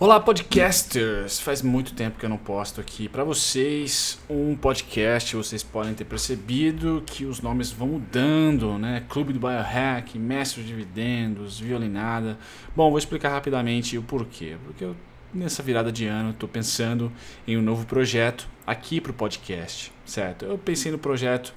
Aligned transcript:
Olá, 0.00 0.18
podcasters! 0.18 1.40
Faz 1.40 1.60
muito 1.60 1.92
tempo 1.92 2.18
que 2.18 2.24
eu 2.24 2.30
não 2.30 2.38
posto 2.38 2.80
aqui 2.80 3.06
para 3.06 3.22
vocês 3.22 4.18
um 4.30 4.56
podcast. 4.56 5.36
Vocês 5.36 5.62
podem 5.62 5.92
ter 5.92 6.06
percebido 6.06 7.02
que 7.04 7.26
os 7.26 7.42
nomes 7.42 7.70
vão 7.70 7.88
mudando, 7.88 8.78
né? 8.78 9.04
Clube 9.10 9.34
do 9.34 9.38
Biohack, 9.38 10.18
Mestre 10.18 10.62
de 10.62 10.68
Dividendos, 10.68 11.60
Violinada. 11.60 12.38
Bom, 12.74 12.88
vou 12.88 12.98
explicar 12.98 13.28
rapidamente 13.28 13.98
o 13.98 14.02
porquê. 14.02 14.56
Porque 14.64 14.84
eu, 14.84 14.96
nessa 15.34 15.62
virada 15.62 15.92
de 15.92 16.06
ano, 16.06 16.30
estou 16.30 16.48
pensando 16.48 17.12
em 17.46 17.58
um 17.58 17.62
novo 17.62 17.84
projeto 17.84 18.48
aqui 18.66 19.02
para 19.02 19.10
o 19.10 19.14
podcast, 19.14 19.92
certo? 20.06 20.46
Eu 20.46 20.56
pensei 20.56 20.90
no 20.90 20.98
projeto 20.98 21.52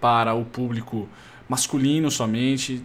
para 0.00 0.34
o 0.34 0.44
público 0.44 1.08
masculino 1.48 2.12
somente, 2.12 2.80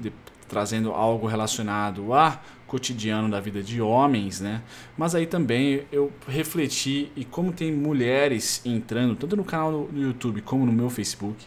trazendo 0.49 0.91
algo 0.91 1.27
relacionado 1.27 2.13
a 2.13 2.41
cotidiano 2.67 3.29
da 3.29 3.39
vida 3.39 3.63
de 3.63 3.81
homens, 3.81 4.41
né? 4.41 4.61
Mas 4.97 5.15
aí 5.15 5.25
também 5.25 5.83
eu 5.91 6.11
refleti 6.27 7.11
e 7.15 7.23
como 7.23 7.53
tem 7.53 7.71
mulheres 7.71 8.61
entrando, 8.65 9.15
tanto 9.15 9.37
no 9.37 9.43
canal 9.43 9.85
do 9.85 10.01
YouTube 10.01 10.41
como 10.41 10.65
no 10.65 10.71
meu 10.71 10.89
Facebook, 10.89 11.45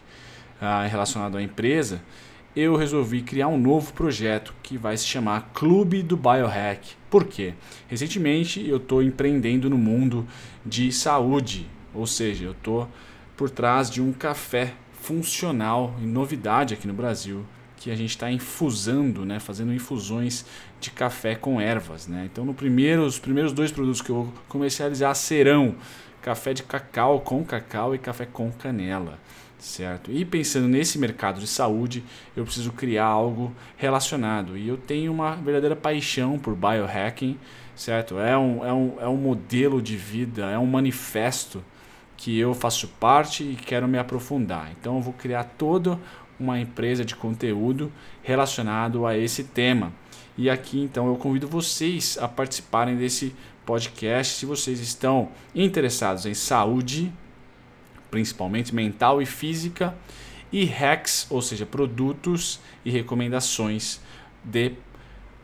ah, 0.59 0.85
relacionado 0.85 1.37
à 1.37 1.43
empresa, 1.43 2.01
eu 2.55 2.75
resolvi 2.75 3.21
criar 3.21 3.47
um 3.47 3.57
novo 3.57 3.93
projeto 3.93 4.53
que 4.61 4.77
vai 4.77 4.95
se 4.95 5.05
chamar 5.05 5.51
Clube 5.53 6.03
do 6.03 6.15
Biohack. 6.15 6.95
Por 7.09 7.25
quê? 7.25 7.53
Recentemente 7.87 8.65
eu 8.67 8.77
estou 8.77 9.01
empreendendo 9.01 9.69
no 9.69 9.77
mundo 9.77 10.27
de 10.65 10.91
saúde, 10.91 11.67
ou 11.93 12.05
seja, 12.05 12.45
eu 12.45 12.51
estou 12.51 12.87
por 13.35 13.49
trás 13.49 13.89
de 13.89 14.01
um 14.01 14.13
café 14.13 14.73
funcional 14.93 15.95
e 16.01 16.05
novidade 16.05 16.73
aqui 16.73 16.87
no 16.87 16.93
Brasil 16.93 17.43
que 17.83 17.91
a 17.91 17.95
gente 17.97 18.11
está 18.11 18.31
infusando, 18.31 19.25
né, 19.25 19.41
fazendo 19.41 19.73
infusões 19.73 20.45
de 20.79 20.89
café 20.89 21.35
com 21.35 21.59
ervas. 21.59 22.07
Né? 22.07 22.29
Então, 22.31 22.45
no 22.45 22.53
primeiro, 22.53 23.03
os 23.03 23.19
primeiros 23.19 23.51
dois 23.51 23.73
produtos 23.73 24.01
que 24.01 24.09
eu 24.09 24.23
vou 24.23 24.33
comercializar 24.47 25.13
serão 25.15 25.75
café 26.21 26.53
de 26.53 26.63
cacau 26.63 27.19
com 27.19 27.43
cacau 27.43 27.93
e 27.93 27.97
café 27.97 28.25
com 28.25 28.49
canela. 28.53 29.19
Certo? 29.59 30.11
E 30.13 30.23
pensando 30.23 30.65
nesse 30.65 30.97
mercado 30.97 31.41
de 31.41 31.47
saúde, 31.47 32.05
eu 32.37 32.45
preciso 32.45 32.71
criar 32.71 33.05
algo 33.05 33.53
relacionado. 33.75 34.57
E 34.57 34.65
eu 34.65 34.77
tenho 34.77 35.11
uma 35.11 35.35
verdadeira 35.35 35.75
paixão 35.75 36.39
por 36.39 36.55
biohacking, 36.55 37.37
certo? 37.75 38.17
É 38.17 38.37
um, 38.37 38.65
é 38.65 38.71
um, 38.71 38.95
é 39.01 39.07
um 39.09 39.17
modelo 39.17 39.81
de 39.81 39.97
vida, 39.97 40.49
é 40.49 40.57
um 40.57 40.65
manifesto 40.65 41.61
que 42.15 42.39
eu 42.39 42.53
faço 42.53 42.87
parte 42.87 43.43
e 43.43 43.55
quero 43.55 43.85
me 43.89 43.97
aprofundar. 43.97 44.71
Então 44.79 44.95
eu 44.95 45.01
vou 45.01 45.11
criar 45.11 45.43
todo 45.57 45.99
uma 46.43 46.59
empresa 46.59 47.05
de 47.05 47.15
conteúdo 47.15 47.91
relacionado 48.21 49.05
a 49.05 49.17
esse 49.17 49.45
tema. 49.45 49.93
E 50.37 50.49
aqui 50.49 50.81
então 50.81 51.07
eu 51.07 51.15
convido 51.15 51.47
vocês 51.47 52.17
a 52.19 52.27
participarem 52.27 52.97
desse 52.97 53.33
podcast 53.65 54.33
se 54.33 54.45
vocês 54.45 54.79
estão 54.79 55.29
interessados 55.55 56.25
em 56.25 56.33
saúde, 56.33 57.11
principalmente 58.11 58.75
mental 58.75 59.21
e 59.21 59.25
física, 59.25 59.95
e 60.51 60.65
hacks, 60.65 61.25
ou 61.29 61.41
seja, 61.41 61.65
produtos 61.65 62.59
e 62.85 62.91
recomendações 62.91 63.99
de 64.43 64.73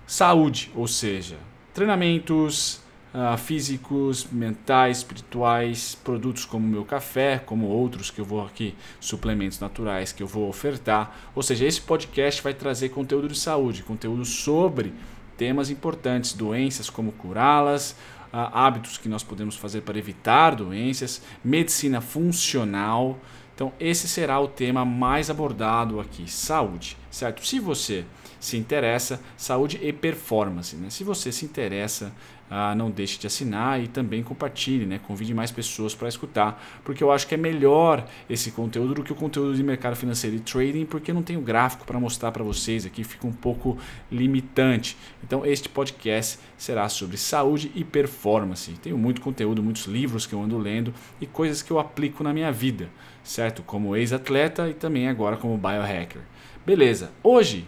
saúde, 0.05 0.71
ou 0.75 0.87
seja, 0.87 1.37
treinamentos, 1.73 2.81
uh, 3.13 3.37
físicos, 3.37 4.27
mentais, 4.31 4.97
espirituais, 4.97 5.95
produtos 6.03 6.45
como 6.45 6.65
o 6.65 6.69
meu 6.69 6.85
café, 6.85 7.39
como 7.39 7.67
outros 7.67 8.11
que 8.11 8.19
eu 8.19 8.25
vou 8.25 8.45
aqui, 8.45 8.75
suplementos 8.99 9.59
naturais 9.59 10.11
que 10.11 10.23
eu 10.23 10.27
vou 10.27 10.47
ofertar. 10.47 11.15
Ou 11.35 11.43
seja, 11.43 11.65
esse 11.65 11.81
podcast 11.81 12.41
vai 12.41 12.53
trazer 12.53 12.89
conteúdo 12.89 13.27
de 13.27 13.37
saúde, 13.37 13.83
conteúdo 13.83 14.25
sobre 14.25 14.93
temas 15.37 15.69
importantes, 15.69 16.33
doenças, 16.33 16.89
como 16.89 17.11
curá-las, 17.13 17.91
uh, 18.33 18.49
hábitos 18.53 18.97
que 18.97 19.09
nós 19.09 19.23
podemos 19.23 19.55
fazer 19.55 19.81
para 19.81 19.97
evitar 19.97 20.55
doenças, 20.55 21.21
medicina 21.43 22.01
funcional. 22.01 23.17
Então, 23.55 23.73
esse 23.77 24.07
será 24.07 24.39
o 24.39 24.47
tema 24.47 24.85
mais 24.85 25.29
abordado 25.29 25.99
aqui, 25.99 26.31
saúde, 26.31 26.95
certo? 27.11 27.45
Se 27.45 27.59
você 27.59 28.05
se 28.39 28.55
interessa, 28.55 29.19
saúde 29.35 29.77
e 29.81 29.91
performance, 29.91 30.77
né? 30.77 30.89
Se 30.89 31.03
você 31.03 31.29
se 31.29 31.43
interessa 31.43 32.13
ah, 32.49 32.73
não 32.73 32.89
deixe 32.89 33.19
de 33.19 33.27
assinar 33.27 33.81
e 33.81 33.87
também 33.87 34.23
compartilhe, 34.23 34.85
né? 34.85 34.99
convide 35.05 35.33
mais 35.33 35.51
pessoas 35.51 35.93
para 35.93 36.07
escutar, 36.07 36.63
porque 36.83 37.03
eu 37.03 37.11
acho 37.11 37.27
que 37.27 37.35
é 37.35 37.37
melhor 37.37 38.05
esse 38.29 38.51
conteúdo 38.51 38.95
do 38.95 39.03
que 39.03 39.11
o 39.11 39.15
conteúdo 39.15 39.55
de 39.55 39.63
mercado 39.63 39.95
financeiro 39.95 40.35
e 40.35 40.39
trading, 40.39 40.85
porque 40.85 41.13
não 41.13 41.21
tenho 41.21 41.41
gráfico 41.41 41.85
para 41.85 41.99
mostrar 41.99 42.31
para 42.31 42.43
vocês 42.43 42.85
aqui, 42.85 43.03
fica 43.03 43.27
um 43.27 43.31
pouco 43.31 43.77
limitante. 44.11 44.97
Então, 45.23 45.45
este 45.45 45.69
podcast 45.69 46.39
será 46.57 46.89
sobre 46.89 47.17
saúde 47.17 47.71
e 47.75 47.83
performance. 47.83 48.71
Tenho 48.81 48.97
muito 48.97 49.21
conteúdo, 49.21 49.61
muitos 49.61 49.85
livros 49.85 50.25
que 50.25 50.33
eu 50.33 50.41
ando 50.41 50.57
lendo 50.57 50.93
e 51.21 51.27
coisas 51.27 51.61
que 51.61 51.71
eu 51.71 51.79
aplico 51.79 52.23
na 52.23 52.33
minha 52.33 52.51
vida, 52.51 52.89
certo? 53.23 53.61
Como 53.63 53.95
ex-atleta 53.95 54.69
e 54.69 54.73
também 54.73 55.07
agora 55.07 55.37
como 55.37 55.57
biohacker. 55.57 56.21
Beleza, 56.65 57.11
hoje 57.23 57.67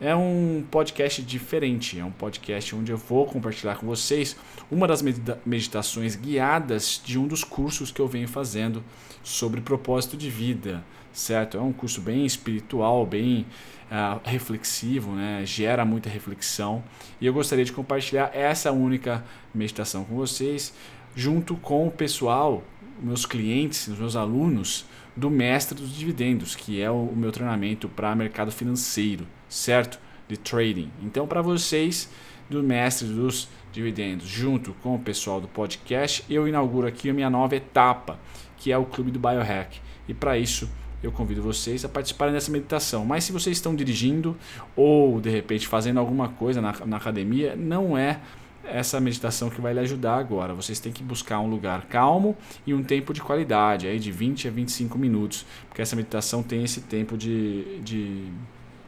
é 0.00 0.16
um 0.16 0.64
podcast 0.70 1.20
diferente, 1.20 2.00
é 2.00 2.04
um 2.04 2.10
podcast 2.10 2.74
onde 2.74 2.90
eu 2.90 2.96
vou 2.96 3.26
compartilhar 3.26 3.76
com 3.76 3.86
vocês 3.86 4.34
uma 4.70 4.88
das 4.88 5.02
meditações 5.44 6.16
guiadas 6.16 7.00
de 7.04 7.18
um 7.18 7.26
dos 7.26 7.44
cursos 7.44 7.92
que 7.92 8.00
eu 8.00 8.08
venho 8.08 8.26
fazendo 8.26 8.82
sobre 9.22 9.60
propósito 9.60 10.16
de 10.16 10.30
vida, 10.30 10.82
certo? 11.12 11.58
É 11.58 11.60
um 11.60 11.72
curso 11.72 12.00
bem 12.00 12.24
espiritual, 12.24 13.04
bem 13.04 13.44
uh, 13.90 14.18
reflexivo, 14.24 15.12
né? 15.12 15.42
gera 15.44 15.84
muita 15.84 16.08
reflexão 16.08 16.82
e 17.20 17.26
eu 17.26 17.34
gostaria 17.34 17.64
de 17.64 17.72
compartilhar 17.72 18.30
essa 18.32 18.72
única 18.72 19.22
meditação 19.54 20.04
com 20.04 20.14
vocês, 20.16 20.72
junto 21.14 21.56
com 21.56 21.86
o 21.86 21.90
pessoal, 21.90 22.64
meus 23.02 23.26
clientes, 23.26 23.86
meus 23.88 24.16
alunos 24.16 24.86
do 25.14 25.28
Mestre 25.28 25.78
dos 25.78 25.94
Dividendos, 25.94 26.56
que 26.56 26.80
é 26.80 26.90
o 26.90 27.12
meu 27.14 27.30
treinamento 27.30 27.86
para 27.86 28.14
mercado 28.14 28.50
financeiro 28.50 29.26
certo? 29.50 29.98
De 30.26 30.38
trading. 30.38 30.90
Então, 31.02 31.26
para 31.26 31.42
vocês, 31.42 32.08
do 32.48 32.62
mestre 32.62 33.06
dos 33.08 33.48
dividendos, 33.72 34.26
junto 34.26 34.72
com 34.74 34.94
o 34.94 34.98
pessoal 34.98 35.40
do 35.40 35.48
podcast, 35.48 36.24
eu 36.30 36.48
inauguro 36.48 36.86
aqui 36.86 37.10
a 37.10 37.12
minha 37.12 37.28
nova 37.28 37.54
etapa, 37.56 38.18
que 38.56 38.72
é 38.72 38.78
o 38.78 38.86
Clube 38.86 39.10
do 39.10 39.18
Biohack. 39.18 39.80
E 40.08 40.14
para 40.14 40.38
isso, 40.38 40.70
eu 41.02 41.10
convido 41.10 41.42
vocês 41.42 41.84
a 41.84 41.88
participarem 41.88 42.32
dessa 42.32 42.50
meditação. 42.50 43.04
Mas 43.04 43.24
se 43.24 43.32
vocês 43.32 43.56
estão 43.56 43.74
dirigindo 43.74 44.36
ou 44.76 45.20
de 45.20 45.30
repente 45.30 45.66
fazendo 45.66 45.98
alguma 45.98 46.28
coisa 46.28 46.60
na, 46.60 46.74
na 46.86 46.96
academia, 46.96 47.56
não 47.56 47.96
é 47.96 48.20
essa 48.64 49.00
meditação 49.00 49.48
que 49.48 49.60
vai 49.60 49.72
lhe 49.72 49.80
ajudar 49.80 50.16
agora. 50.16 50.54
Vocês 50.54 50.78
têm 50.78 50.92
que 50.92 51.02
buscar 51.02 51.40
um 51.40 51.48
lugar 51.48 51.86
calmo 51.86 52.36
e 52.66 52.74
um 52.74 52.82
tempo 52.82 53.12
de 53.12 53.20
qualidade, 53.20 53.86
aí 53.86 53.98
de 53.98 54.12
20 54.12 54.48
a 54.48 54.50
25 54.50 54.98
minutos, 54.98 55.46
porque 55.68 55.82
essa 55.82 55.96
meditação 55.96 56.42
tem 56.42 56.62
esse 56.62 56.82
tempo 56.82 57.16
de, 57.16 57.80
de 57.80 58.28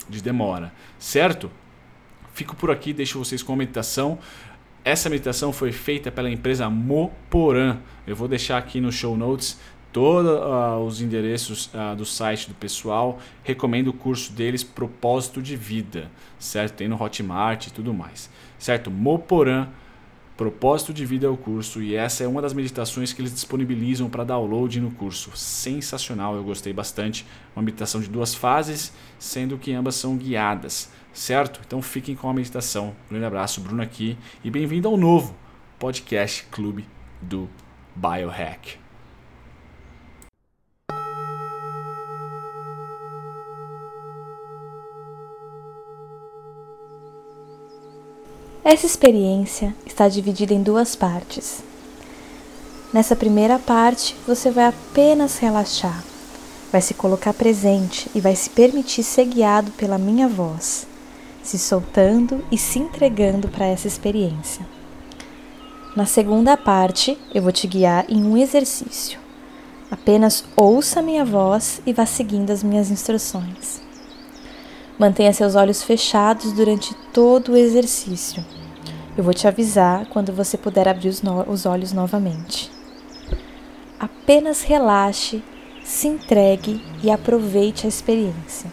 de 0.08 0.22
demora, 0.22 0.72
certo? 0.98 1.50
Fico 2.34 2.56
por 2.56 2.70
aqui, 2.70 2.92
deixo 2.92 3.18
vocês 3.18 3.42
com 3.42 3.52
a 3.52 3.56
meditação. 3.56 4.18
Essa 4.84 5.08
meditação 5.08 5.52
foi 5.52 5.70
feita 5.70 6.10
pela 6.10 6.30
empresa 6.30 6.68
Moporan. 6.68 7.78
Eu 8.06 8.16
vou 8.16 8.26
deixar 8.26 8.58
aqui 8.58 8.80
no 8.80 8.91
show 8.91 9.16
notes 9.16 9.60
todos 9.92 10.30
uh, 10.30 10.78
os 10.84 11.00
endereços 11.02 11.66
uh, 11.66 11.94
do 11.94 12.04
site 12.04 12.48
do 12.48 12.54
pessoal. 12.54 13.18
Recomendo 13.44 13.88
o 13.88 13.92
curso 13.92 14.32
deles, 14.32 14.64
Propósito 14.64 15.42
de 15.42 15.54
Vida, 15.54 16.10
certo? 16.38 16.76
Tem 16.76 16.88
no 16.88 17.00
Hotmart 17.00 17.66
e 17.66 17.72
tudo 17.72 17.92
mais, 17.92 18.30
certo? 18.58 18.91
Moporan 18.91 19.68
Propósito 20.42 20.92
de 20.92 21.06
vida 21.06 21.25
é 21.25 21.30
o 21.30 21.36
curso 21.36 21.80
e 21.80 21.94
essa 21.94 22.25
é 22.25 22.26
uma 22.26 22.42
das 22.42 22.53
meditações 22.53 23.12
que 23.12 23.22
eles 23.22 23.32
disponibilizam 23.32 24.10
para 24.10 24.25
download 24.25 24.80
no 24.80 24.91
curso. 24.91 25.30
Sensacional, 25.36 26.34
eu 26.34 26.42
gostei 26.42 26.72
bastante. 26.72 27.25
Uma 27.54 27.62
meditação 27.62 28.00
de 28.00 28.08
duas 28.08 28.34
fases, 28.34 28.92
sendo 29.20 29.56
que 29.56 29.72
ambas 29.72 29.94
são 29.94 30.16
guiadas, 30.16 30.91
certo? 31.12 31.60
Então 31.64 31.80
fiquem 31.80 32.16
com 32.16 32.28
a 32.28 32.34
meditação. 32.34 32.88
Um 33.06 33.10
grande 33.10 33.26
abraço, 33.26 33.60
Bruno 33.60 33.84
aqui 33.84 34.19
e 34.42 34.50
bem-vindo 34.50 34.88
ao 34.88 34.97
novo 34.97 35.32
podcast 35.78 36.44
Clube 36.50 36.89
do 37.21 37.48
Biohack. 37.94 38.81
Essa 48.64 48.86
experiência 48.86 49.74
está 49.84 50.09
dividida 50.09 50.54
em 50.54 50.62
duas 50.62 50.94
partes. 50.94 51.64
Nessa 52.92 53.16
primeira 53.16 53.59
parte, 53.59 54.14
você 54.24 54.53
vai 54.53 54.66
apenas 54.66 55.38
relaxar, 55.38 56.04
vai 56.70 56.80
se 56.80 56.94
colocar 56.94 57.34
presente 57.34 58.09
e 58.14 58.20
vai 58.20 58.36
se 58.36 58.50
permitir 58.50 59.03
ser 59.03 59.24
guiado 59.24 59.72
pela 59.72 59.98
minha 59.98 60.28
voz, 60.28 60.86
se 61.42 61.59
soltando 61.59 62.44
e 62.53 62.59
se 62.59 62.78
entregando 62.78 63.48
para 63.48 63.66
essa 63.66 63.88
experiência. 63.88 64.65
Na 65.97 66.06
segunda 66.06 66.56
parte, 66.56 67.18
eu 67.34 67.42
vou 67.42 67.50
te 67.50 67.66
guiar 67.66 68.04
em 68.08 68.22
um 68.22 68.36
exercício. 68.36 69.18
Apenas 69.91 70.44
ouça 70.54 71.03
minha 71.03 71.24
voz 71.24 71.82
e 71.84 71.92
vá 71.92 72.06
seguindo 72.06 72.53
as 72.53 72.62
minhas 72.62 72.92
instruções. 72.92 73.82
Mantenha 75.03 75.33
seus 75.33 75.57
olhos 75.57 75.83
fechados 75.83 76.53
durante 76.53 76.95
todo 77.13 77.51
o 77.51 77.57
exercício 77.57 78.45
Eu 79.19 79.25
vou 79.25 79.34
te 79.34 79.49
avisar 79.49 80.07
quando 80.07 80.33
você 80.33 80.57
puder 80.57 80.87
abrir 80.87 81.09
os, 81.09 81.21
no 81.21 81.43
os 81.51 81.66
olhos 81.66 81.93
novamente. 81.93 82.71
Apenas 83.99 84.63
relaxe, 84.63 85.43
se 85.83 86.07
entregue 86.07 86.81
e 87.03 87.10
aproveite 87.10 87.84
a 87.84 87.89
experiência. 87.89 88.71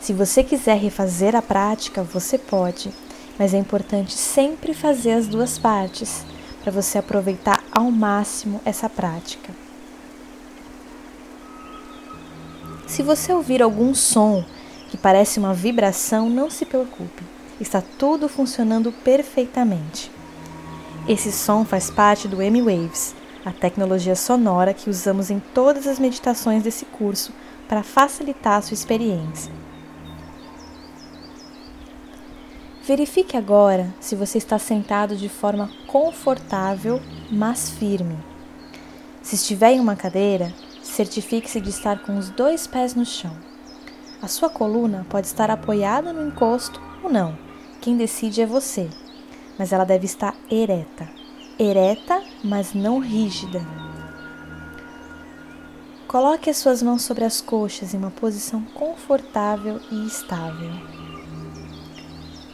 Se 0.00 0.12
você 0.12 0.44
quiser 0.44 0.78
refazer 0.78 1.34
a 1.34 1.42
prática, 1.42 2.00
você 2.00 2.38
pode, 2.38 2.92
mas 3.36 3.52
é 3.52 3.58
importante 3.58 4.12
sempre 4.12 4.72
fazer 4.72 5.14
as 5.14 5.26
duas 5.26 5.58
partes 5.58 6.24
para 6.62 6.70
você 6.70 6.96
aproveitar 6.96 7.64
ao 7.72 7.90
máximo 7.90 8.60
essa 8.64 8.88
prática. 8.88 9.52
Se 12.86 13.02
você 13.02 13.32
ouvir 13.32 13.60
algum 13.60 13.92
som 13.96 14.44
que 14.88 14.96
parece 14.96 15.38
uma 15.38 15.54
vibração, 15.54 16.28
não 16.28 16.50
se 16.50 16.64
preocupe, 16.64 17.22
está 17.60 17.82
tudo 17.98 18.28
funcionando 18.28 18.90
perfeitamente. 18.90 20.10
Esse 21.06 21.30
som 21.30 21.64
faz 21.64 21.90
parte 21.90 22.26
do 22.26 22.42
M-Waves, 22.42 23.14
a 23.44 23.52
tecnologia 23.52 24.16
sonora 24.16 24.74
que 24.74 24.90
usamos 24.90 25.30
em 25.30 25.40
todas 25.54 25.86
as 25.86 25.98
meditações 25.98 26.62
desse 26.62 26.84
curso 26.84 27.32
para 27.68 27.82
facilitar 27.82 28.58
a 28.58 28.62
sua 28.62 28.74
experiência. 28.74 29.52
Verifique 32.82 33.36
agora 33.36 33.94
se 34.00 34.16
você 34.16 34.38
está 34.38 34.58
sentado 34.58 35.14
de 35.14 35.28
forma 35.28 35.70
confortável, 35.86 37.00
mas 37.30 37.68
firme. 37.68 38.16
Se 39.22 39.34
estiver 39.34 39.72
em 39.72 39.80
uma 39.80 39.94
cadeira, 39.94 40.54
certifique-se 40.82 41.60
de 41.60 41.68
estar 41.68 41.98
com 42.00 42.16
os 42.16 42.30
dois 42.30 42.66
pés 42.66 42.94
no 42.94 43.04
chão. 43.04 43.47
A 44.20 44.26
sua 44.26 44.50
coluna 44.50 45.06
pode 45.08 45.28
estar 45.28 45.50
apoiada 45.50 46.12
no 46.12 46.26
encosto 46.26 46.80
ou 47.02 47.10
não, 47.10 47.38
quem 47.80 47.96
decide 47.96 48.42
é 48.42 48.46
você, 48.46 48.90
mas 49.56 49.72
ela 49.72 49.84
deve 49.84 50.06
estar 50.06 50.34
ereta. 50.50 51.08
Ereta, 51.56 52.22
mas 52.42 52.74
não 52.74 52.98
rígida. 52.98 53.64
Coloque 56.08 56.50
as 56.50 56.56
suas 56.56 56.82
mãos 56.82 57.02
sobre 57.02 57.24
as 57.24 57.40
coxas 57.40 57.94
em 57.94 57.96
uma 57.98 58.10
posição 58.10 58.62
confortável 58.74 59.80
e 59.90 60.06
estável. 60.06 60.70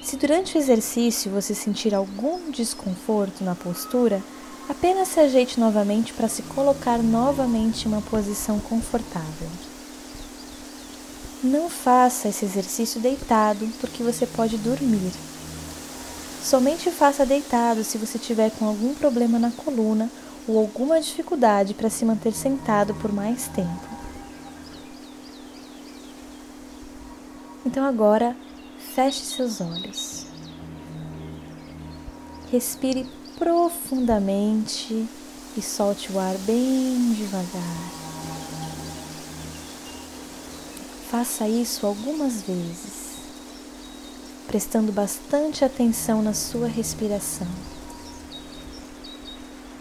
Se 0.02 0.16
durante 0.16 0.56
o 0.56 0.60
exercício 0.60 1.30
você 1.30 1.54
sentir 1.54 1.94
algum 1.94 2.50
desconforto 2.50 3.42
na 3.42 3.54
postura, 3.54 4.22
apenas 4.68 5.08
se 5.08 5.20
ajeite 5.20 5.58
novamente 5.58 6.12
para 6.12 6.28
se 6.28 6.42
colocar 6.42 6.98
novamente 6.98 7.86
em 7.86 7.92
uma 7.92 8.02
posição 8.02 8.60
confortável. 8.60 9.48
Não 11.44 11.70
faça 11.70 12.28
esse 12.28 12.44
exercício 12.44 13.00
deitado, 13.00 13.68
porque 13.80 14.02
você 14.02 14.26
pode 14.26 14.56
dormir. 14.56 15.12
Somente 16.42 16.90
faça 16.90 17.24
deitado 17.24 17.84
se 17.84 17.96
você 17.96 18.18
tiver 18.18 18.50
com 18.50 18.66
algum 18.66 18.94
problema 18.94 19.38
na 19.38 19.52
coluna 19.52 20.10
ou 20.48 20.58
alguma 20.58 21.00
dificuldade 21.00 21.72
para 21.72 21.88
se 21.88 22.04
manter 22.04 22.32
sentado 22.32 22.94
por 22.94 23.12
mais 23.12 23.46
tempo. 23.46 23.94
Então 27.64 27.84
agora 27.84 28.36
Feche 28.94 29.24
seus 29.24 29.60
olhos. 29.60 30.24
Respire 32.52 33.04
profundamente 33.36 35.08
e 35.56 35.60
solte 35.60 36.12
o 36.12 36.20
ar 36.20 36.38
bem 36.38 37.12
devagar. 37.14 38.03
Faça 41.16 41.46
isso 41.46 41.86
algumas 41.86 42.42
vezes, 42.42 43.20
prestando 44.48 44.90
bastante 44.90 45.64
atenção 45.64 46.20
na 46.20 46.34
sua 46.34 46.66
respiração, 46.66 47.46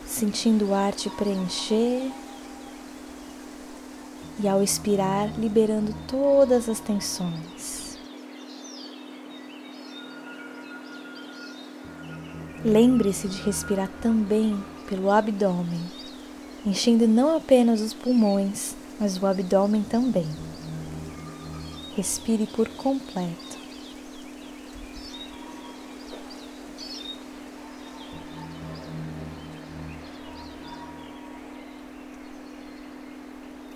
sentindo 0.05 0.67
o 0.67 0.75
ar 0.75 0.93
te 0.93 1.09
preencher 1.09 2.11
e 4.39 4.47
ao 4.47 4.61
expirar, 4.61 5.27
liberando 5.39 5.95
todas 6.07 6.69
as 6.69 6.79
tensões. 6.79 7.97
Lembre-se 12.63 13.27
de 13.27 13.41
respirar 13.41 13.89
também 14.03 14.55
pelo 14.87 15.09
abdômen, 15.09 15.81
enchendo 16.63 17.07
não 17.07 17.35
apenas 17.35 17.81
os 17.81 17.91
pulmões, 17.91 18.75
mas 18.99 19.19
o 19.19 19.25
abdômen 19.25 19.81
também. 19.81 20.27
Respire 21.95 22.47
por 22.47 22.67
completo. 22.69 23.53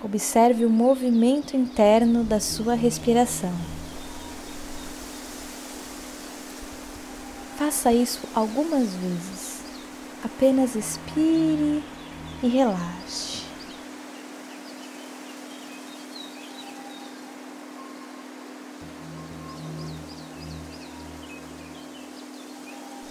Observe 0.02 0.64
o 0.64 0.70
movimento 0.70 1.56
interno 1.56 2.24
da 2.24 2.40
sua 2.40 2.74
respiração. 2.74 3.52
Faça 7.56 7.92
isso 7.92 8.20
algumas 8.34 8.94
vezes. 8.94 9.60
Apenas 10.24 10.74
expire 10.74 11.84
e 12.42 12.48
relaxe. 12.48 13.37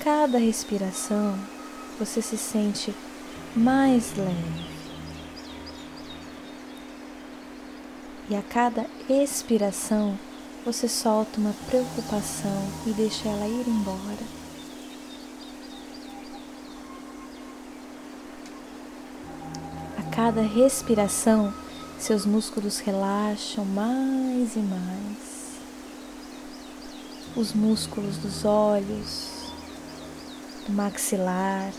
Cada 0.08 0.38
respiração 0.38 1.38
você 2.00 2.22
se 2.22 2.38
sente 2.38 2.96
mais 3.54 4.16
leve. 4.16 4.66
E 8.30 8.36
a 8.38 8.42
cada 8.42 8.86
expiração 9.10 10.18
você 10.64 10.88
solta 10.88 11.38
uma 11.42 11.54
preocupação 11.68 12.72
e 12.86 12.92
deixa 12.92 13.28
ela 13.28 13.50
ir 13.50 13.68
embora. 13.68 14.38
cada 20.16 20.42
respiração, 20.42 21.54
seus 22.00 22.26
músculos 22.26 22.80
relaxam 22.80 23.66
mais 23.66 24.56
e 24.56 24.60
mais. 24.60 25.60
Os 27.36 27.54
músculos 27.54 28.18
dos 28.18 28.44
olhos, 28.44 29.37
do 30.68 30.74
maxilar, 30.74 31.72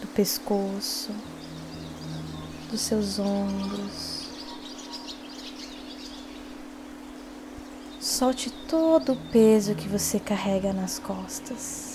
do 0.00 0.06
pescoço, 0.08 1.14
dos 2.70 2.80
seus 2.80 3.18
ombros. 3.18 4.20
Solte 8.00 8.50
todo 8.66 9.12
o 9.12 9.30
peso 9.30 9.74
que 9.74 9.88
você 9.88 10.18
carrega 10.18 10.72
nas 10.72 10.98
costas. 10.98 11.90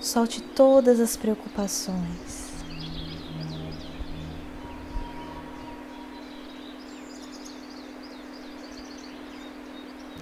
Solte 0.00 0.40
todas 0.40 1.00
as 1.00 1.16
preocupações. 1.16 2.48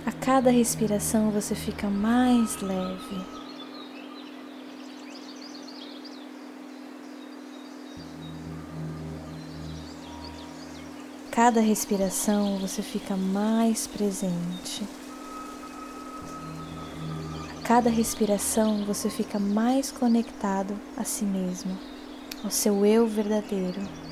A 0.05 0.13
cada 0.27 0.51
respiração 0.51 1.31
você 1.31 1.55
fica 1.55 1.89
mais 1.89 2.61
leve. 2.61 3.25
Cada 11.31 11.61
respiração 11.61 12.59
você 12.59 12.83
fica 12.83 13.17
mais 13.17 13.87
presente 13.87 14.85
cada 17.63 17.91
respiração 17.91 18.85
você 18.85 19.11
fica 19.11 19.41
mais 19.41 19.91
conectado 19.91 20.79
a 20.97 21.03
si 21.03 21.25
mesmo, 21.25 21.77
ao 22.45 22.51
seu 22.51 22.87
eu 22.87 23.09
verdadeiro. 23.09 24.06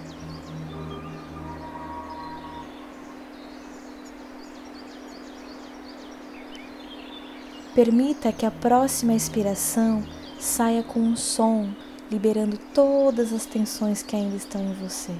Permita 7.75 8.33
que 8.33 8.47
a 8.47 8.52
próxima 8.52 9.14
expiração 9.14 10.04
saia 10.38 10.85
com 10.85 11.00
um 11.00 11.16
som, 11.16 11.71
liberando 12.09 12.57
todas 12.73 13.33
as 13.33 13.45
tensões 13.47 14.00
que 14.00 14.14
ainda 14.14 14.37
estão 14.37 14.62
em 14.62 14.75
você. 14.75 15.12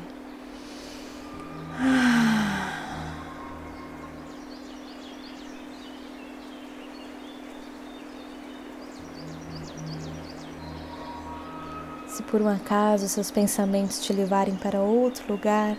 Se 12.07 12.23
por 12.23 12.41
um 12.41 12.49
acaso 12.49 13.09
seus 13.09 13.33
pensamentos 13.33 13.99
te 13.99 14.13
levarem 14.13 14.55
para 14.55 14.79
outro 14.79 15.25
lugar, 15.33 15.77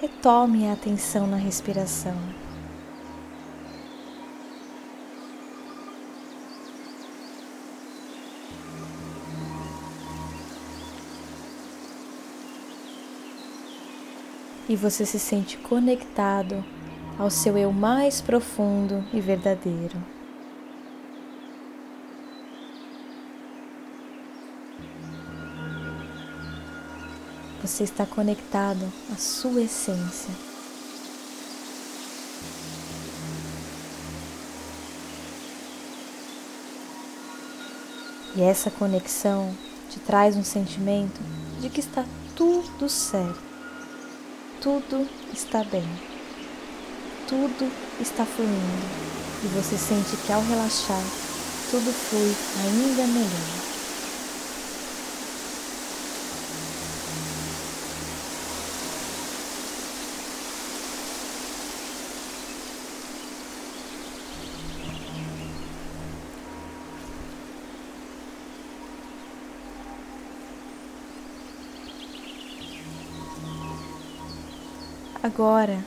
retome 0.00 0.68
a 0.68 0.72
atenção 0.72 1.28
na 1.28 1.36
respiração. 1.36 2.47
E 14.68 14.76
você 14.76 15.06
se 15.06 15.18
sente 15.18 15.56
conectado 15.56 16.64
ao 17.18 17.30
seu 17.30 17.56
eu 17.56 17.72
mais 17.72 18.20
profundo 18.20 19.04
e 19.12 19.20
verdadeiro. 19.20 19.96
Você 27.62 27.82
está 27.82 28.06
conectado 28.06 28.92
à 29.12 29.16
sua 29.16 29.62
essência. 29.62 30.30
E 38.36 38.42
essa 38.42 38.70
conexão 38.70 39.52
te 39.90 39.98
traz 39.98 40.36
um 40.36 40.44
sentimento 40.44 41.20
de 41.60 41.68
que 41.68 41.80
está 41.80 42.04
tudo 42.36 42.88
certo, 42.88 43.42
tudo 44.60 45.08
está 45.32 45.62
bem, 45.62 45.84
tudo 47.28 47.70
está 48.00 48.24
fluindo 48.24 49.08
e 49.44 49.46
você 49.48 49.78
sente 49.78 50.16
que 50.26 50.32
ao 50.32 50.42
relaxar, 50.42 51.02
tudo 51.70 51.92
flui 51.92 52.34
ainda 52.64 53.06
melhor. 53.06 53.77
Agora, 75.28 75.84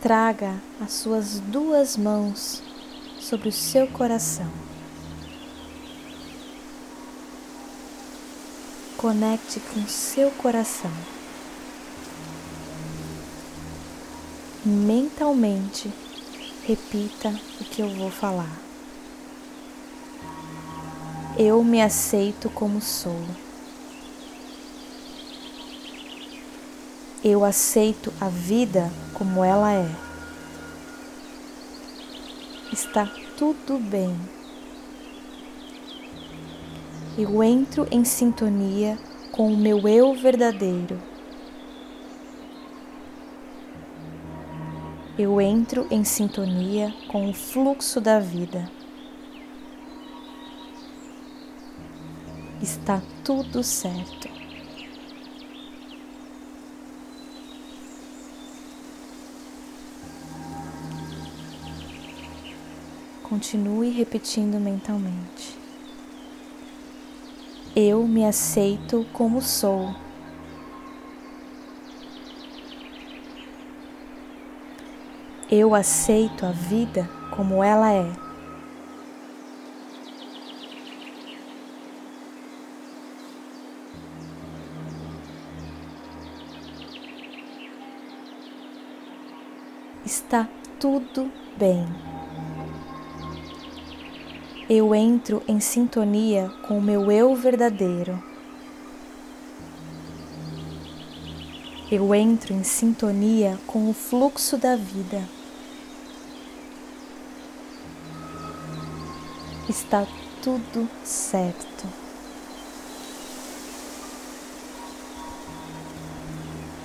traga 0.00 0.54
as 0.80 0.92
suas 0.92 1.40
duas 1.40 1.96
mãos 1.96 2.62
sobre 3.18 3.48
o 3.48 3.52
seu 3.52 3.88
coração. 3.88 4.48
Conecte 8.96 9.58
com 9.58 9.84
seu 9.88 10.30
coração. 10.30 10.92
Mentalmente, 14.64 15.92
repita 16.62 17.34
o 17.60 17.64
que 17.64 17.82
eu 17.82 17.88
vou 17.96 18.12
falar. 18.12 18.60
Eu 21.36 21.64
me 21.64 21.82
aceito 21.82 22.48
como 22.50 22.80
sou. 22.80 23.26
Eu 27.28 27.44
aceito 27.44 28.12
a 28.20 28.28
vida 28.28 28.88
como 29.12 29.42
ela 29.42 29.72
é. 29.72 29.90
Está 32.72 33.10
tudo 33.36 33.80
bem. 33.80 34.16
Eu 37.18 37.42
entro 37.42 37.88
em 37.90 38.04
sintonia 38.04 38.96
com 39.32 39.52
o 39.52 39.56
meu 39.56 39.88
eu 39.88 40.14
verdadeiro. 40.14 41.02
Eu 45.18 45.40
entro 45.40 45.88
em 45.90 46.04
sintonia 46.04 46.94
com 47.08 47.28
o 47.28 47.34
fluxo 47.34 48.00
da 48.00 48.20
vida. 48.20 48.70
Está 52.62 53.02
tudo 53.24 53.64
certo. 53.64 54.25
Continue 63.36 63.90
repetindo 63.90 64.58
mentalmente. 64.58 65.54
Eu 67.76 68.08
me 68.08 68.24
aceito 68.24 69.06
como 69.12 69.42
sou. 69.42 69.94
Eu 75.50 75.74
aceito 75.74 76.46
a 76.46 76.50
vida 76.50 77.06
como 77.30 77.62
ela 77.62 77.92
é. 77.92 78.10
Está 90.06 90.48
tudo 90.80 91.30
bem 91.58 92.15
eu 94.68 94.92
entro 94.92 95.40
em 95.46 95.60
sintonia 95.60 96.52
com 96.62 96.78
o 96.78 96.82
meu 96.82 97.10
eu 97.12 97.36
verdadeiro. 97.36 98.20
Eu 101.90 102.12
entro 102.12 102.52
em 102.52 102.64
sintonia 102.64 103.56
com 103.64 103.88
o 103.88 103.94
fluxo 103.94 104.58
da 104.58 104.74
vida. 104.74 105.22
Está 109.68 110.04
tudo 110.42 110.88
certo. 111.04 111.86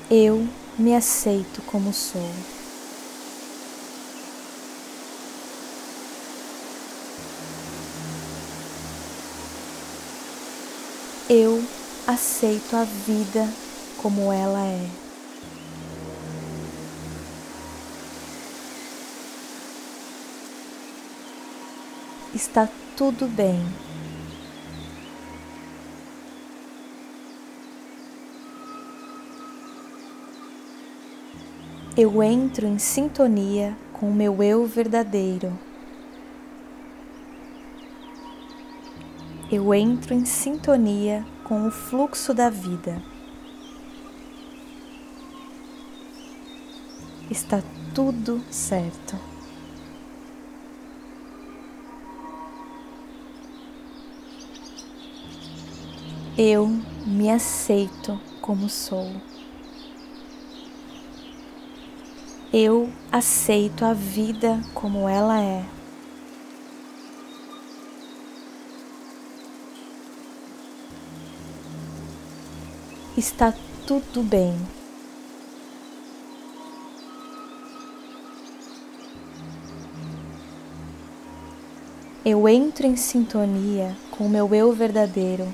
Eu 0.10 0.48
me 0.78 0.96
aceito 0.96 1.64
como 1.64 1.92
sou. 1.92 2.61
Eu 11.34 11.64
aceito 12.06 12.76
a 12.76 12.84
vida 12.84 13.48
como 14.02 14.34
ela 14.34 14.66
é. 14.66 14.86
Está 22.36 22.68
tudo 22.98 23.28
bem. 23.28 23.66
Eu 31.96 32.22
entro 32.22 32.68
em 32.68 32.78
sintonia 32.78 33.74
com 33.94 34.10
o 34.10 34.14
meu 34.14 34.44
eu 34.44 34.66
verdadeiro. 34.66 35.71
Eu 39.52 39.74
entro 39.74 40.14
em 40.14 40.24
sintonia 40.24 41.26
com 41.44 41.68
o 41.68 41.72
fluxo 41.72 42.34
da 42.34 42.50
vida. 42.50 43.04
Está 47.30 47.62
tudo 47.94 48.42
certo. 48.50 49.20
Eu 56.38 56.68
me 57.06 57.30
aceito 57.30 58.18
como 58.40 58.70
sou. 58.70 59.12
Eu 62.54 62.90
aceito 63.12 63.84
a 63.84 63.94
vida 63.94 64.62
como 64.74 65.10
ela 65.10 65.42
é. 65.42 65.81
Está 73.18 73.54
tudo 73.86 74.24
bem. 74.24 74.56
Eu 82.24 82.48
entro 82.48 82.86
em 82.86 82.96
sintonia 82.96 83.98
com 84.12 84.26
o 84.26 84.30
meu 84.30 84.54
eu 84.54 84.72
verdadeiro. 84.72 85.52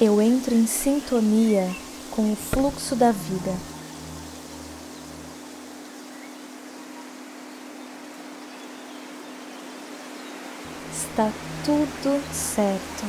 Eu 0.00 0.20
entro 0.20 0.54
em 0.54 0.66
sintonia 0.66 1.68
com 2.10 2.32
o 2.32 2.36
fluxo 2.36 2.94
da 2.94 3.10
vida. 3.10 3.79
Está 11.10 11.32
tudo 11.64 12.22
certo. 12.32 13.04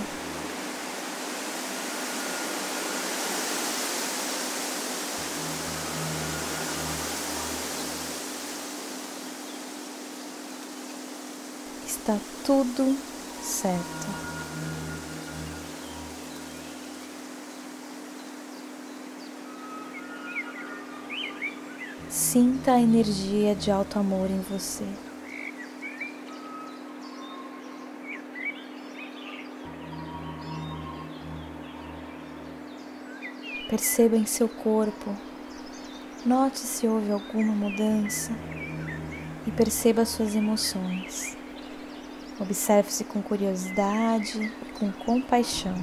Está 11.86 12.18
tudo 12.44 12.98
certo. 13.44 13.82
Sinta 22.10 22.74
a 22.74 22.82
energia 22.82 23.54
de 23.54 23.70
alto 23.70 24.00
amor 24.00 24.32
em 24.32 24.42
você. 24.42 25.11
Perceba 33.72 34.18
em 34.18 34.26
seu 34.26 34.50
corpo, 34.50 35.16
note 36.26 36.60
se 36.60 36.86
houve 36.86 37.10
alguma 37.10 37.54
mudança 37.54 38.34
e 39.48 39.52
perceba 39.52 40.04
suas 40.04 40.36
emoções. 40.36 41.38
Observe-se 42.38 43.06
com 43.06 43.22
curiosidade 43.22 44.42
e 44.42 44.66
com 44.78 44.92
compaixão. 44.92 45.74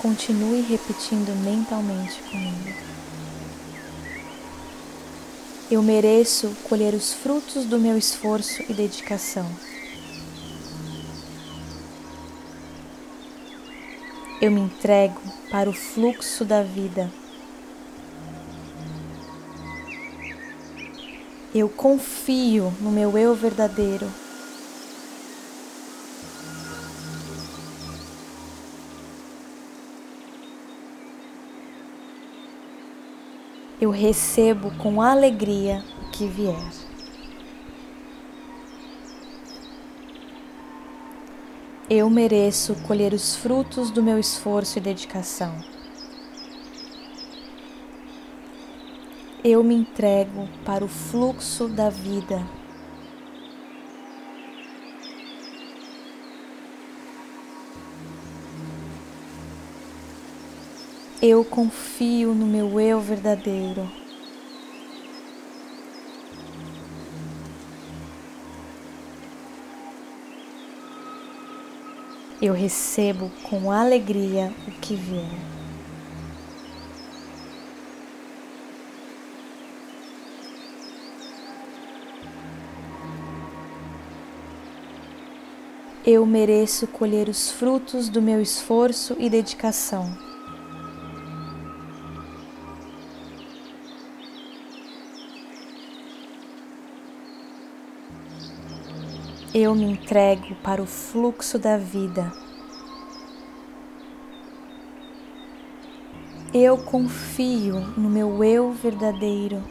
Continue 0.00 0.60
repetindo 0.60 1.34
mentalmente 1.42 2.22
comigo. 2.30 2.92
Eu 5.72 5.82
mereço 5.82 6.54
colher 6.64 6.92
os 6.92 7.14
frutos 7.14 7.64
do 7.64 7.78
meu 7.78 7.96
esforço 7.96 8.62
e 8.68 8.74
dedicação. 8.74 9.50
Eu 14.38 14.50
me 14.50 14.60
entrego 14.60 15.18
para 15.50 15.70
o 15.70 15.72
fluxo 15.72 16.44
da 16.44 16.62
vida. 16.62 17.10
Eu 21.54 21.70
confio 21.70 22.70
no 22.78 22.90
meu 22.90 23.16
eu 23.16 23.34
verdadeiro. 23.34 24.12
Eu 33.82 33.90
recebo 33.90 34.70
com 34.78 35.02
alegria 35.02 35.82
o 36.00 36.10
que 36.12 36.24
vier. 36.28 36.70
Eu 41.90 42.08
mereço 42.08 42.76
colher 42.86 43.12
os 43.12 43.34
frutos 43.34 43.90
do 43.90 44.00
meu 44.00 44.20
esforço 44.20 44.78
e 44.78 44.80
dedicação. 44.80 45.52
Eu 49.42 49.64
me 49.64 49.74
entrego 49.74 50.48
para 50.64 50.84
o 50.84 50.88
fluxo 50.88 51.66
da 51.66 51.90
vida. 51.90 52.40
Eu 61.24 61.44
confio 61.44 62.34
no 62.34 62.44
meu 62.44 62.80
eu 62.80 62.98
verdadeiro. 62.98 63.88
Eu 72.42 72.52
recebo 72.52 73.30
com 73.44 73.70
alegria 73.70 74.52
o 74.66 74.72
que 74.72 74.96
vier. 74.96 75.30
Eu 86.04 86.26
mereço 86.26 86.88
colher 86.88 87.28
os 87.28 87.48
frutos 87.48 88.08
do 88.08 88.20
meu 88.20 88.42
esforço 88.42 89.14
e 89.20 89.30
dedicação. 89.30 90.31
Eu 99.54 99.74
me 99.74 99.84
entrego 99.84 100.54
para 100.62 100.82
o 100.82 100.86
fluxo 100.86 101.58
da 101.58 101.76
vida. 101.76 102.32
Eu 106.54 106.78
confio 106.78 107.80
no 107.96 108.08
meu 108.08 108.42
eu 108.42 108.70
verdadeiro. 108.70 109.62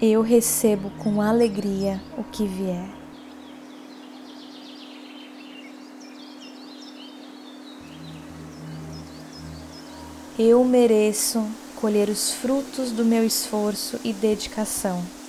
Eu 0.00 0.20
recebo 0.20 0.90
com 0.98 1.22
alegria 1.22 2.02
o 2.18 2.24
que 2.24 2.46
vier. 2.46 2.90
Eu 10.38 10.62
mereço 10.64 11.46
colher 11.76 12.08
os 12.08 12.32
frutos 12.32 12.90
do 12.90 13.04
meu 13.04 13.24
esforço 13.24 13.98
e 14.04 14.12
dedicação. 14.12 15.21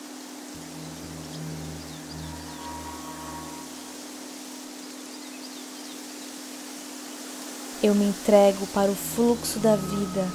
Eu 7.83 7.93
me 7.93 8.05
entrego 8.05 8.65
para 8.67 8.89
o 8.89 8.95
fluxo 8.95 9.59
da 9.59 9.75
vida. 9.75 10.25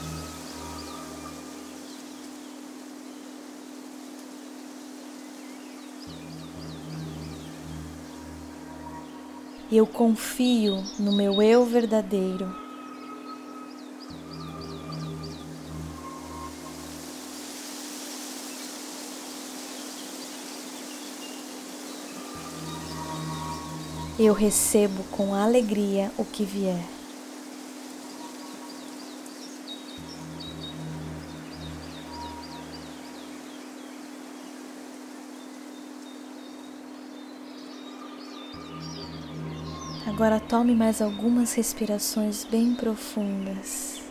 Eu 9.72 9.86
confio 9.86 10.84
no 10.98 11.16
meu 11.16 11.40
eu 11.40 11.64
verdadeiro. 11.64 12.54
Eu 24.18 24.34
recebo 24.34 25.02
com 25.04 25.34
alegria 25.34 26.12
o 26.18 26.24
que 26.26 26.44
vier. 26.44 26.97
Agora 40.18 40.40
tome 40.40 40.74
mais 40.74 41.00
algumas 41.00 41.52
respirações 41.52 42.42
bem 42.42 42.74
profundas. 42.74 44.02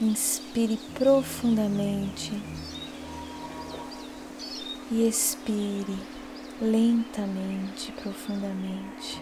Inspire 0.00 0.78
profundamente 0.94 2.30
e 4.88 5.08
expire 5.08 5.98
lentamente, 6.60 7.90
profundamente. 7.90 9.20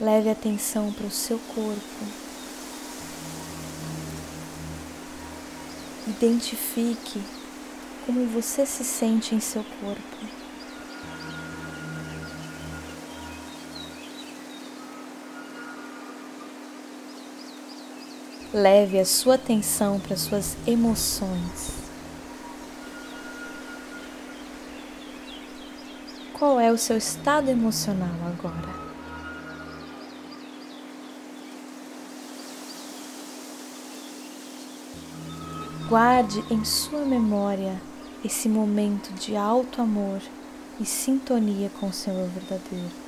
Leve 0.00 0.30
atenção 0.30 0.92
para 0.92 1.06
o 1.06 1.10
seu 1.10 1.40
corpo. 1.52 2.25
Identifique 6.16 7.22
como 8.06 8.26
você 8.28 8.64
se 8.64 8.82
sente 8.82 9.34
em 9.34 9.40
seu 9.40 9.62
corpo. 9.62 10.02
Leve 18.54 18.98
a 18.98 19.04
sua 19.04 19.34
atenção 19.34 20.00
para 20.00 20.16
suas 20.16 20.56
emoções. 20.66 21.72
Qual 26.32 26.58
é 26.58 26.72
o 26.72 26.78
seu 26.78 26.96
estado 26.96 27.50
emocional 27.50 28.16
agora? 28.26 28.95
Guarde 35.88 36.42
em 36.50 36.64
sua 36.64 37.04
memória 37.04 37.80
esse 38.24 38.48
momento 38.48 39.12
de 39.14 39.36
alto 39.36 39.80
amor 39.80 40.20
e 40.80 40.84
sintonia 40.84 41.70
com 41.78 41.86
o 41.86 41.92
eu 42.08 42.28
verdadeiro. 42.28 43.05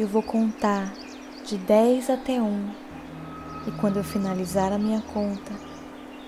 Eu 0.00 0.08
vou 0.08 0.22
contar 0.22 0.94
de 1.44 1.58
10 1.58 2.08
até 2.08 2.40
1 2.40 2.70
e 3.66 3.72
quando 3.72 3.98
eu 3.98 4.02
finalizar 4.02 4.72
a 4.72 4.78
minha 4.78 5.02
conta, 5.02 5.52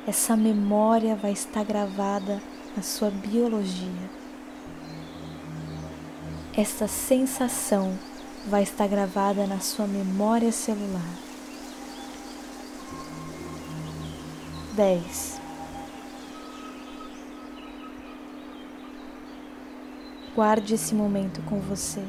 essa 0.07 0.37
memória 0.37 1.17
vai 1.17 1.33
estar 1.33 1.65
gravada 1.65 2.43
na 2.77 2.83
sua 2.83 3.11
biologia. 3.11 4.11
Essa 6.55 6.87
sensação 6.87 7.99
vai 8.47 8.63
estar 8.63 8.87
gravada 8.87 9.47
na 9.47 9.59
sua 9.59 9.87
memória 9.87 10.53
celular. 10.53 11.15
10 14.75 15.41
Guarde 20.35 20.75
esse 20.75 20.95
momento 20.95 21.41
com 21.49 21.59
você 21.59 22.05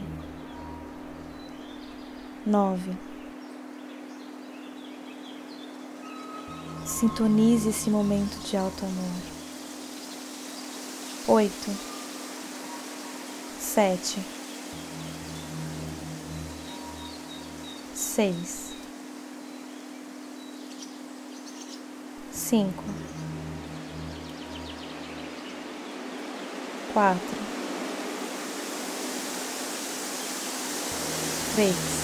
nove. 2.45 2.97
Sintonize 6.86 7.69
esse 7.69 7.89
momento 7.89 8.38
de 8.47 8.58
alto 8.58 8.86
amor. 8.86 9.34
Oito, 11.27 11.71
sete, 13.60 14.19
seis, 17.95 18.73
cinco, 22.32 22.84
quatro, 26.93 27.38
três. 31.56 32.03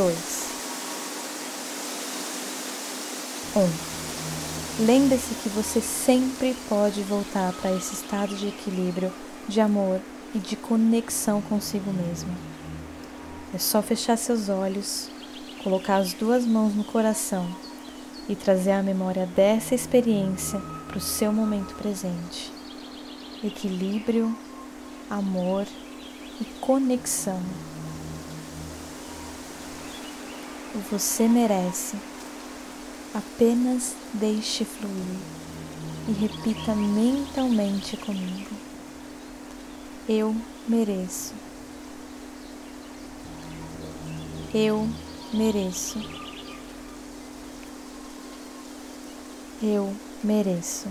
Dois, 0.00 0.46
um. 3.54 4.86
Lembre-se 4.86 5.34
que 5.42 5.50
você 5.50 5.78
sempre 5.82 6.56
pode 6.70 7.02
voltar 7.02 7.52
para 7.52 7.70
esse 7.72 7.92
estado 7.92 8.34
de 8.34 8.48
equilíbrio, 8.48 9.12
de 9.46 9.60
amor 9.60 10.00
e 10.34 10.38
de 10.38 10.56
conexão 10.56 11.42
consigo 11.42 11.92
mesmo. 11.92 12.34
É 13.52 13.58
só 13.58 13.82
fechar 13.82 14.16
seus 14.16 14.48
olhos, 14.48 15.10
colocar 15.62 15.96
as 15.96 16.14
duas 16.14 16.46
mãos 16.46 16.74
no 16.74 16.84
coração 16.84 17.46
e 18.26 18.34
trazer 18.34 18.72
a 18.72 18.82
memória 18.82 19.26
dessa 19.26 19.74
experiência 19.74 20.58
para 20.88 20.96
o 20.96 21.00
seu 21.00 21.30
momento 21.30 21.74
presente. 21.74 22.50
Equilíbrio, 23.44 24.34
amor 25.10 25.66
e 26.40 26.44
conexão. 26.58 27.42
Você 30.72 31.26
merece. 31.26 31.96
Apenas 33.12 33.96
deixe 34.14 34.64
fluir 34.64 35.18
e 36.08 36.12
repita 36.12 36.76
mentalmente 36.76 37.96
comigo. 37.96 38.54
Eu 40.08 40.34
mereço. 40.68 41.34
Eu 44.54 44.88
mereço. 45.34 45.98
Eu 49.60 49.92
mereço. 50.22 50.88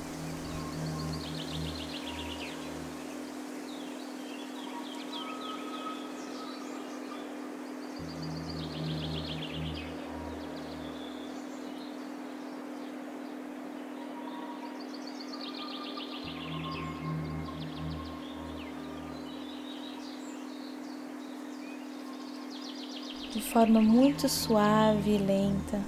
Forma 23.52 23.82
muito 23.82 24.30
suave 24.30 25.16
e 25.16 25.18
lenta. 25.18 25.82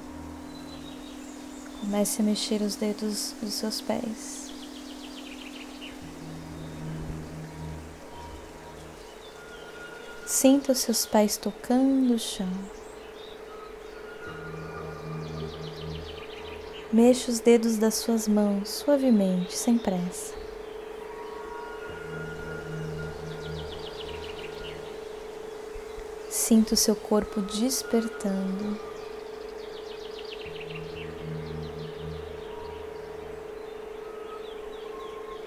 Comece 1.80 2.22
a 2.22 2.26
mexer 2.26 2.60
os 2.62 2.76
dedos 2.76 3.36
dos 3.40 3.54
seus 3.54 3.80
pés. 3.80 4.52
Sinta 10.26 10.72
os 10.72 10.80
seus 10.80 11.06
pés 11.06 11.38
tocando 11.38 12.16
o 12.16 12.20
chão. 12.20 12.50
Mexa 16.92 17.32
os 17.32 17.40
dedos 17.40 17.78
das 17.78 17.94
suas 17.94 18.28
mãos 18.28 18.70
suavemente, 18.70 19.56
sem 19.56 19.78
pressa. 19.78 20.41
Sinta 26.52 26.74
o 26.74 26.78
seu 26.78 26.98
corpo 26.98 27.40
despertando. 27.40 28.78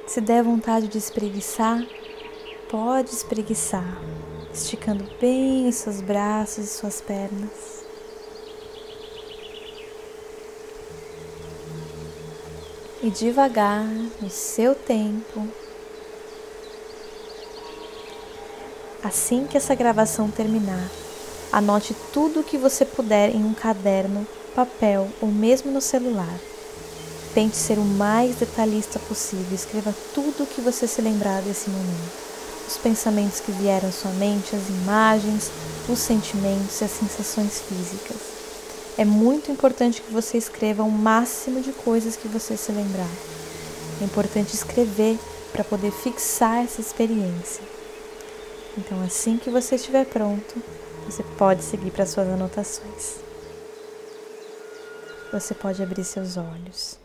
Se 0.07 0.19
der 0.23 0.43
vontade 0.43 0.88
de 0.88 0.97
espreguiçar, 0.97 1.87
pode 2.71 3.11
espreguiçar, 3.11 4.01
esticando 4.51 5.05
bem 5.21 5.69
os 5.69 5.75
seus 5.75 6.01
braços 6.01 6.64
e 6.64 6.69
suas 6.69 7.03
pernas. 7.03 7.85
E 13.03 13.11
devagar, 13.11 13.85
no 14.23 14.31
seu 14.31 14.75
tempo, 14.75 15.47
Assim 19.05 19.47
que 19.47 19.57
essa 19.57 19.75
gravação 19.75 20.31
terminar, 20.31 20.90
Anote 21.55 21.95
tudo 22.12 22.40
o 22.40 22.43
que 22.43 22.59
você 22.59 22.85
puder 22.85 23.33
em 23.33 23.45
um 23.45 23.55
caderno, 23.55 24.27
papel 24.57 25.09
ou 25.23 25.29
mesmo 25.29 25.71
no 25.71 25.81
celular. 25.81 26.37
Tente 27.33 27.57
ser 27.57 27.79
o 27.79 27.85
mais 27.85 28.35
detalhista 28.35 28.99
possível. 28.99 29.55
Escreva 29.55 29.95
tudo 30.12 30.43
o 30.43 30.47
que 30.49 30.61
você 30.61 30.88
se 30.88 31.01
lembrar 31.01 31.43
desse 31.43 31.71
momento. 31.71 32.12
Os 32.67 32.77
pensamentos 32.77 33.38
que 33.38 33.53
vieram 33.53 33.88
à 33.88 33.93
sua 33.93 34.11
mente, 34.11 34.57
as 34.57 34.69
imagens, 34.69 35.49
os 35.88 36.01
sentimentos 36.01 36.81
e 36.81 36.85
as 36.85 36.90
sensações 36.90 37.61
físicas. 37.61 38.17
É 38.99 39.05
muito 39.05 39.53
importante 39.53 40.03
que 40.03 40.12
você 40.12 40.37
escreva 40.37 40.83
o 40.83 40.90
máximo 40.90 41.61
de 41.61 41.71
coisas 41.71 42.17
que 42.17 42.27
você 42.27 42.57
se 42.57 42.73
lembrar. 42.73 43.14
É 44.01 44.05
importante 44.05 44.55
escrever 44.55 45.21
para 45.53 45.62
poder 45.62 45.93
fixar 45.93 46.64
essa 46.64 46.81
experiência. 46.81 47.74
Então, 48.77 49.01
assim 49.03 49.37
que 49.39 49.51
você 49.51 49.77
estiver 49.77 50.05
pronto, 50.05 50.63
você 51.05 51.23
pode 51.39 51.63
seguir 51.63 51.91
para 51.91 52.07
suas 52.07 52.29
anotações. 52.29 53.17
Você 55.33 55.55
pode 55.55 55.83
abrir 55.83 56.05
seus 56.05 56.37
olhos. 56.37 57.04